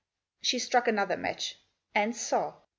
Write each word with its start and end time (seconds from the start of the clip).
She 0.41 0.57
struck 0.57 0.87
another 0.87 1.15
match, 1.15 1.57
and 1.93 2.15
saw. 2.15 2.55